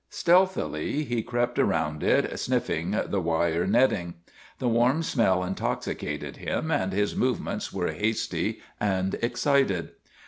Stealthily 0.09 1.03
he 1.03 1.21
crept 1.21 1.59
around 1.59 2.01
it, 2.01 2.35
sniffing 2.39 2.99
the 3.05 3.21
wire 3.21 3.67
netting. 3.67 4.15
The 4.57 4.67
warm 4.67 5.03
smell 5.03 5.43
in 5.43 5.53
toxicated 5.53 6.37
him, 6.37 6.71
and 6.71 6.91
his 6.91 7.15
movements 7.15 7.71
were 7.71 7.91
hasty 7.91 8.61
and 8.79 9.13
excited. 9.21 9.91